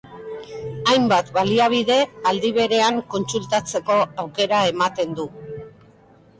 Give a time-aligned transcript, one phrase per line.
[0.93, 1.97] Hainbat baliabide
[2.31, 5.31] aldi berean kontsultatzeko aukera ematen du.